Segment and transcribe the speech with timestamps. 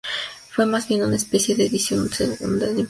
[0.49, 2.79] Fue más bien una especie de edición segunda en importancia.